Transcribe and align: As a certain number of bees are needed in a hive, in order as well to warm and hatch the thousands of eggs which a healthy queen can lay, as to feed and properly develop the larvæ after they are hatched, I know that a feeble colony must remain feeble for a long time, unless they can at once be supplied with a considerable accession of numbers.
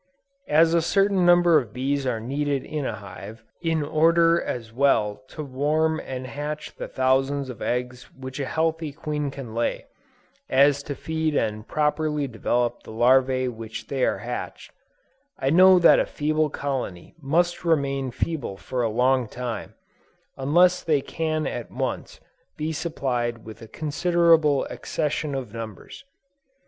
As 0.49 0.73
a 0.73 0.81
certain 0.81 1.27
number 1.27 1.59
of 1.59 1.73
bees 1.73 2.07
are 2.07 2.19
needed 2.19 2.63
in 2.65 2.87
a 2.87 2.95
hive, 2.95 3.43
in 3.61 3.83
order 3.83 4.41
as 4.41 4.73
well 4.73 5.21
to 5.27 5.43
warm 5.43 5.99
and 5.99 6.25
hatch 6.25 6.73
the 6.73 6.87
thousands 6.87 7.51
of 7.51 7.61
eggs 7.61 8.05
which 8.17 8.39
a 8.39 8.47
healthy 8.47 8.91
queen 8.91 9.29
can 9.29 9.53
lay, 9.53 9.85
as 10.49 10.81
to 10.81 10.95
feed 10.95 11.35
and 11.35 11.67
properly 11.67 12.27
develop 12.27 12.81
the 12.81 12.91
larvæ 12.91 13.45
after 13.63 13.85
they 13.85 14.03
are 14.03 14.17
hatched, 14.17 14.71
I 15.37 15.51
know 15.51 15.77
that 15.77 15.99
a 15.99 16.07
feeble 16.07 16.49
colony 16.49 17.13
must 17.21 17.63
remain 17.63 18.09
feeble 18.09 18.57
for 18.57 18.81
a 18.81 18.89
long 18.89 19.27
time, 19.27 19.75
unless 20.35 20.81
they 20.81 21.01
can 21.01 21.45
at 21.45 21.69
once 21.69 22.19
be 22.57 22.71
supplied 22.73 23.45
with 23.45 23.61
a 23.61 23.67
considerable 23.67 24.65
accession 24.65 25.35
of 25.35 25.53
numbers. 25.53 26.03